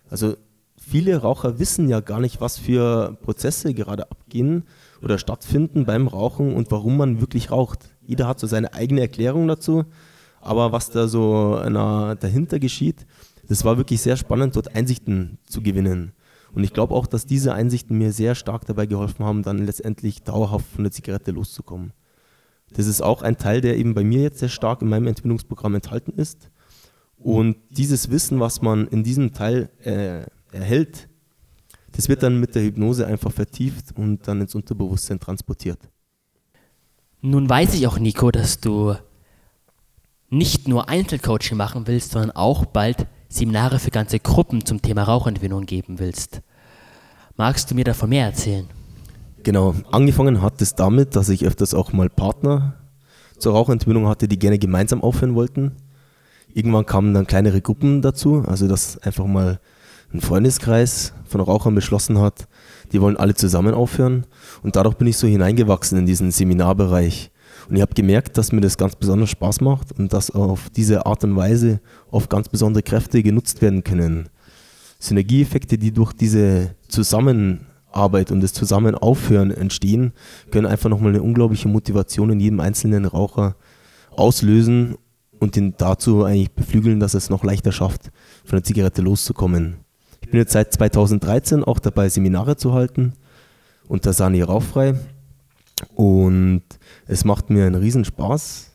Also 0.09 0.35
viele 0.79 1.17
Raucher 1.17 1.59
wissen 1.59 1.89
ja 1.89 2.01
gar 2.01 2.21
nicht, 2.21 2.41
was 2.41 2.59
für 2.59 3.17
Prozesse 3.23 3.75
gerade 3.75 4.11
abgehen 4.11 4.65
oder 5.03 5.19
stattfinden 5.19 5.85
beim 5.85 6.07
Rauchen 6.07 6.55
und 6.55 6.71
warum 6.71 6.97
man 6.97 7.21
wirklich 7.21 7.51
raucht. 7.51 7.89
Jeder 8.07 8.29
hat 8.29 8.39
so 8.39 8.47
seine 8.47 8.73
eigene 8.75 9.01
Erklärung 9.01 9.49
dazu, 9.49 9.85
aber 10.41 10.71
was 10.71 10.91
da 10.91 11.09
so 11.09 11.57
dahinter 11.57 12.61
geschieht, 12.61 13.07
das 13.49 13.65
war 13.65 13.79
wirklich 13.79 14.01
sehr 14.01 14.17
spannend, 14.17 14.55
dort 14.55 14.75
Einsichten 14.77 15.39
zu 15.45 15.63
gewinnen. 15.63 16.13
Und 16.53 16.65
ich 16.65 16.73
glaube 16.73 16.95
auch, 16.95 17.07
dass 17.07 17.27
diese 17.27 17.53
Einsichten 17.53 17.99
mir 17.99 18.13
sehr 18.13 18.35
stark 18.35 18.65
dabei 18.67 18.87
geholfen 18.87 19.25
haben, 19.25 19.43
dann 19.43 19.67
letztendlich 19.67 20.23
dauerhaft 20.23 20.67
von 20.75 20.85
der 20.85 20.93
Zigarette 20.93 21.33
loszukommen. 21.33 21.93
Das 22.73 22.87
ist 22.87 23.01
auch 23.01 23.23
ein 23.23 23.37
Teil, 23.37 23.61
der 23.61 23.77
eben 23.77 23.95
bei 23.95 24.05
mir 24.05 24.23
jetzt 24.23 24.39
sehr 24.39 24.49
stark 24.49 24.83
in 24.83 24.89
meinem 24.89 25.07
Entwicklungsprogramm 25.07 25.75
enthalten 25.75 26.13
ist. 26.13 26.51
Und 27.17 27.57
dieses 27.71 28.11
Wissen, 28.11 28.41
was 28.41 28.61
man 28.61 28.87
in 28.89 29.03
diesem 29.03 29.33
Teil 29.33 29.71
äh, 29.83 30.27
erhält, 30.55 31.09
das 31.93 32.09
wird 32.09 32.23
dann 32.23 32.39
mit 32.39 32.55
der 32.55 32.63
Hypnose 32.63 33.07
einfach 33.07 33.33
vertieft 33.33 33.97
und 33.97 34.29
dann 34.29 34.43
ins 34.43 34.55
Unterbewusstsein 34.55 35.19
transportiert. 35.19 35.79
Nun 37.23 37.49
weiß 37.49 37.75
ich 37.75 37.87
auch, 37.87 37.99
Nico, 37.99 38.31
dass 38.31 38.61
du 38.61 38.95
nicht 40.29 40.69
nur 40.69 40.89
Einzelcoaching 40.89 41.57
machen 41.57 41.87
willst, 41.87 42.13
sondern 42.13 42.33
auch 42.33 42.67
bald 42.67 43.07
Seminare 43.29 43.79
für 43.79 43.91
ganze 43.91 44.21
Gruppen 44.21 44.65
zum 44.65 44.83
Thema 44.83 45.05
Rauchentwöhnung 45.05 45.67
geben 45.67 45.99
willst. 45.99 46.43
Magst 47.37 47.71
du 47.71 47.75
mir 47.75 47.85
davon 47.85 48.11
mehr 48.11 48.27
erzählen? 48.27 48.69
Genau, 49.47 49.77
angefangen 49.93 50.43
hat 50.43 50.61
es 50.61 50.75
damit, 50.75 51.15
dass 51.15 51.29
ich 51.29 51.47
öfters 51.47 51.73
auch 51.73 51.93
mal 51.93 52.11
Partner 52.11 52.75
zur 53.39 53.53
Rauchentwöhnung 53.53 54.09
hatte, 54.09 54.27
die 54.27 54.41
gerne 54.41 54.59
gemeinsam 54.59 55.03
aufhören 55.03 55.37
wollten. 55.37 55.77
Irgendwann 56.53 56.85
kamen 56.85 57.15
dann 57.15 57.29
kleinere 57.29 57.61
Gruppen 57.61 58.03
dazu, 58.03 58.43
also 58.45 58.67
dass 58.67 58.99
einfach 58.99 59.25
mal 59.25 59.61
ein 60.13 60.21
Freundeskreis 60.21 61.13
von 61.27 61.41
Rauchern 61.41 61.77
beschlossen 61.77 62.19
hat, 62.19 62.49
die 62.91 63.01
wollen 63.01 63.17
alle 63.17 63.35
zusammen 63.35 63.73
aufhören. 63.73 64.27
Und 64.65 64.75
dadurch 64.75 64.97
bin 64.97 65.07
ich 65.07 65.17
so 65.17 65.29
hineingewachsen 65.29 65.97
in 65.97 66.07
diesen 66.07 66.33
Seminarbereich. 66.33 67.31
Und 67.69 67.77
ich 67.77 67.83
habe 67.83 67.95
gemerkt, 67.95 68.37
dass 68.39 68.51
mir 68.51 68.63
das 68.63 68.77
ganz 68.77 68.97
besonders 68.97 69.31
Spaß 69.31 69.61
macht 69.61 69.93
und 69.97 70.13
dass 70.13 70.33
auf 70.33 70.71
diese 70.71 71.07
Art 71.07 71.23
und 71.23 71.37
Weise 71.37 71.79
oft 72.11 72.29
ganz 72.31 72.49
besondere 72.49 72.83
Kräfte 72.83 73.23
genutzt 73.23 73.63
werden 73.63 73.85
können. 73.85 74.29
Synergieeffekte, 74.99 75.79
die 75.79 75.93
durch 75.93 76.15
diese 76.15 76.75
Zusammen 76.89 77.66
Arbeit 77.97 78.31
und 78.31 78.41
das 78.41 78.53
Zusammenaufhören 78.53 79.51
entstehen, 79.51 80.13
können 80.51 80.67
einfach 80.67 80.91
nochmal 80.91 81.11
eine 81.11 81.23
unglaubliche 81.23 81.69
Motivation 81.69 82.31
in 82.31 82.41
jedem 82.41 82.61
einzelnen 82.61 83.05
Raucher 83.05 83.57
auslösen 84.11 84.97
und 85.39 85.57
ihn 85.57 85.75
dazu 85.77 86.25
eigentlich 86.25 86.53
beflügeln, 86.53 87.01
dass 87.01 87.15
er 87.15 87.19
es 87.19 87.31
noch 87.31 87.45
leichter 87.45 87.73
schafft, 87.73 88.11
von 88.45 88.57
der 88.57 88.65
Zigarette 88.65 89.03
loszukommen. 89.03 89.77
Ich 90.21 90.31
bin 90.31 90.41
jetzt 90.41 90.53
seit 90.53 90.73
2013 90.73 91.65
auch 91.65 91.79
dabei, 91.79 92.09
Seminare 92.09 92.57
zu 92.57 92.73
halten 92.73 93.15
unter 93.89 94.13
Sani 94.13 94.43
Rauchfrei 94.43 94.95
und 95.95 96.63
es 97.07 97.25
macht 97.25 97.51
mir 97.51 97.67
einen 97.67 97.77
riesen 97.77 98.05
Spaß, 98.05 98.73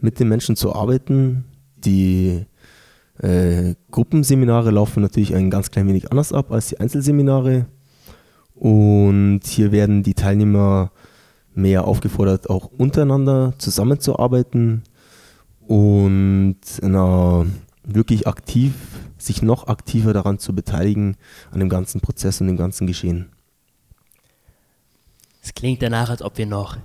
mit 0.00 0.20
den 0.20 0.28
Menschen 0.28 0.56
zu 0.56 0.74
arbeiten. 0.74 1.44
Die 1.76 2.46
äh, 3.20 3.74
Gruppenseminare 3.90 4.70
laufen 4.70 5.02
natürlich 5.02 5.34
ein 5.34 5.50
ganz 5.50 5.70
klein 5.70 5.88
wenig 5.88 6.10
anders 6.10 6.32
ab 6.32 6.52
als 6.52 6.68
die 6.68 6.80
Einzelseminare. 6.80 7.66
Und 8.58 9.40
hier 9.44 9.70
werden 9.70 10.02
die 10.02 10.14
Teilnehmer 10.14 10.90
mehr 11.54 11.86
aufgefordert, 11.86 12.50
auch 12.50 12.70
untereinander 12.76 13.54
zusammenzuarbeiten 13.58 14.82
und 15.66 16.56
na, 16.82 17.46
wirklich 17.84 18.26
aktiv, 18.26 18.72
sich 19.18 19.42
noch 19.42 19.66
aktiver 19.66 20.12
daran 20.12 20.38
zu 20.38 20.54
beteiligen, 20.54 21.16
an 21.50 21.60
dem 21.60 21.68
ganzen 21.68 22.00
Prozess 22.00 22.40
und 22.40 22.46
dem 22.46 22.56
ganzen 22.56 22.86
Geschehen. 22.86 23.30
Es 25.42 25.54
klingt 25.54 25.82
danach, 25.82 26.10
als 26.10 26.22
ob 26.22 26.38
wir 26.38 26.46
noch 26.46 26.76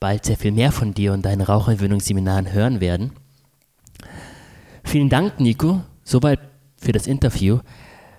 bald 0.00 0.24
sehr 0.24 0.36
viel 0.36 0.52
mehr 0.52 0.72
von 0.72 0.94
dir 0.94 1.12
und 1.12 1.24
deinen 1.24 1.42
Raucherentwöhnungsseminaren 1.42 2.52
hören 2.52 2.80
werden. 2.80 3.12
Vielen 4.84 5.08
Dank, 5.08 5.40
Nico. 5.40 5.82
Soweit 6.04 6.40
für 6.76 6.92
das 6.92 7.06
Interview. 7.06 7.60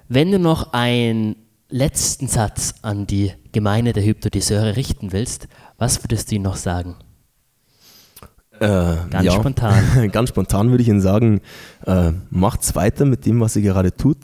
Wenn 0.08 0.32
du 0.32 0.40
noch 0.40 0.74
einen 0.74 1.36
letzten 1.74 2.28
Satz 2.28 2.76
an 2.84 3.08
die 3.08 3.34
Gemeinde 3.52 3.94
der 3.94 4.06
Hypnotiseure 4.06 4.76
richten 4.76 5.12
willst, 5.12 5.48
was 5.80 6.04
würdest 6.04 6.30
du 6.30 6.36
ihnen 6.36 6.44
noch 6.44 6.56
sagen? 6.56 6.96
Äh, 8.60 8.68
Ganz 9.10 9.24
ja, 9.24 9.32
spontan. 9.32 9.84
ganz 10.12 10.30
spontan 10.30 10.70
würde 10.70 10.84
ich 10.84 10.90
Ihnen 10.90 11.02
sagen, 11.02 11.42
äh, 11.88 12.12
macht's 12.30 12.76
weiter 12.76 13.06
mit 13.06 13.26
dem, 13.26 13.42
was 13.42 13.56
ihr 13.56 13.64
gerade 13.64 13.96
tut. 13.96 14.18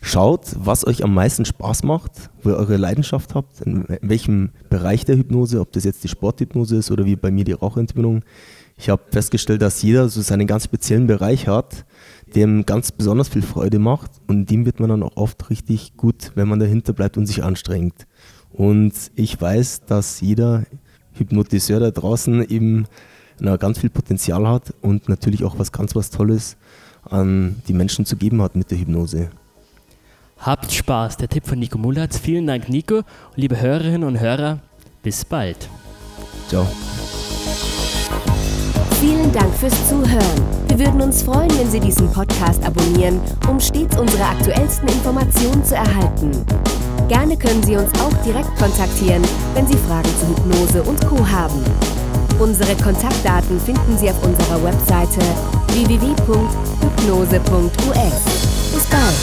Schaut, 0.00 0.54
was 0.56 0.86
euch 0.86 1.02
am 1.02 1.12
meisten 1.12 1.44
Spaß 1.44 1.82
macht, 1.82 2.12
wo 2.42 2.50
ihr 2.50 2.56
eure 2.56 2.76
Leidenschaft 2.76 3.34
habt, 3.34 3.62
in 3.62 3.84
welchem 4.02 4.50
Bereich 4.70 5.04
der 5.04 5.16
Hypnose, 5.16 5.60
ob 5.60 5.72
das 5.72 5.82
jetzt 5.82 6.04
die 6.04 6.08
Sporthypnose 6.08 6.76
ist 6.76 6.92
oder 6.92 7.04
wie 7.04 7.16
bei 7.16 7.32
mir 7.32 7.44
die 7.44 7.52
Rauchentwöhnung. 7.52 8.22
Ich 8.78 8.90
habe 8.90 9.02
festgestellt, 9.10 9.62
dass 9.62 9.82
jeder 9.82 10.08
so 10.08 10.20
seinen 10.20 10.46
ganz 10.46 10.64
speziellen 10.64 11.08
Bereich 11.08 11.48
hat, 11.48 11.84
dem 12.34 12.66
ganz 12.66 12.92
besonders 12.92 13.28
viel 13.28 13.42
Freude 13.42 13.78
macht 13.78 14.10
und 14.26 14.50
dem 14.50 14.66
wird 14.66 14.80
man 14.80 14.90
dann 14.90 15.02
auch 15.02 15.16
oft 15.16 15.48
richtig 15.50 15.96
gut, 15.96 16.32
wenn 16.34 16.48
man 16.48 16.58
dahinter 16.58 16.92
bleibt 16.92 17.16
und 17.16 17.26
sich 17.26 17.44
anstrengt. 17.44 18.06
Und 18.50 18.92
ich 19.14 19.40
weiß, 19.40 19.82
dass 19.86 20.20
jeder 20.20 20.64
Hypnotiseur 21.12 21.80
da 21.80 21.90
draußen 21.90 22.48
eben 22.48 22.86
na, 23.38 23.56
ganz 23.56 23.78
viel 23.78 23.90
Potenzial 23.90 24.46
hat 24.48 24.74
und 24.80 25.08
natürlich 25.08 25.44
auch 25.44 25.58
was 25.58 25.72
ganz 25.72 25.94
was 25.94 26.10
Tolles 26.10 26.56
an 27.02 27.62
die 27.68 27.74
Menschen 27.74 28.04
zu 28.06 28.16
geben 28.16 28.42
hat 28.42 28.56
mit 28.56 28.70
der 28.70 28.78
Hypnose. 28.78 29.30
Habt 30.38 30.72
Spaß, 30.72 31.16
der 31.16 31.28
Tipp 31.28 31.46
von 31.46 31.58
Nico 31.58 31.78
Mullatz. 31.78 32.18
Vielen 32.18 32.46
Dank, 32.46 32.68
Nico. 32.68 32.96
Und 32.96 33.04
liebe 33.36 33.60
Hörerinnen 33.60 34.04
und 34.04 34.20
Hörer, 34.20 34.60
bis 35.02 35.24
bald. 35.24 35.68
Ciao. 36.48 36.66
Vielen 39.06 39.30
Dank 39.30 39.54
fürs 39.54 39.88
Zuhören. 39.88 40.42
Wir 40.66 40.80
würden 40.80 41.00
uns 41.00 41.22
freuen, 41.22 41.56
wenn 41.56 41.70
Sie 41.70 41.78
diesen 41.78 42.10
Podcast 42.10 42.60
abonnieren, 42.64 43.20
um 43.48 43.60
stets 43.60 43.96
unsere 43.96 44.24
aktuellsten 44.24 44.88
Informationen 44.88 45.64
zu 45.64 45.76
erhalten. 45.76 46.32
Gerne 47.06 47.36
können 47.36 47.62
Sie 47.62 47.76
uns 47.76 47.92
auch 48.00 48.12
direkt 48.24 48.52
kontaktieren, 48.58 49.22
wenn 49.54 49.64
Sie 49.68 49.76
Fragen 49.76 50.08
zu 50.18 50.26
Hypnose 50.26 50.82
und 50.82 51.06
Co. 51.06 51.24
haben. 51.24 51.62
Unsere 52.40 52.74
Kontaktdaten 52.82 53.60
finden 53.60 53.96
Sie 53.96 54.10
auf 54.10 54.20
unserer 54.24 54.60
Webseite 54.64 55.20
www.hypnose.us. 55.68 58.24
Bis 58.74 58.86
bald! 58.86 59.14